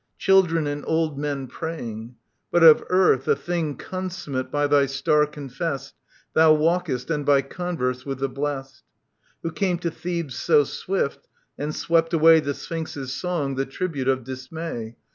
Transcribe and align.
Children 0.17 0.65
and 0.65 0.83
old 0.87 1.19
men, 1.19 1.45
praying; 1.45 2.15
but 2.49 2.63
of 2.63 2.83
earth 2.89 3.27
A 3.27 3.35
thing 3.35 3.75
consummate 3.75 4.49
by 4.49 4.65
thy 4.65 4.87
star 4.87 5.27
confessed 5.27 5.93
Thou 6.33 6.53
walkest 6.53 7.11
and 7.11 7.23
by 7.23 7.43
converse 7.43 8.03
with 8.03 8.17
the 8.17 8.27
blest; 8.27 8.81
Who 9.43 9.51
came 9.51 9.77
to 9.77 9.91
Thebes 9.91 10.35
so 10.35 10.63
swift, 10.63 11.27
and 11.55 11.75
swept 11.75 12.15
away 12.15 12.39
The 12.39 12.55
Sphinx's 12.55 13.13
song, 13.13 13.53
the 13.53 13.65
tribute 13.67 14.07
of 14.07 14.23
dismay. 14.23 14.95